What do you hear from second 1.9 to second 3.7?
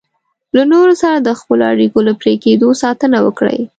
له پرې کېدو ساتنه وکړئ.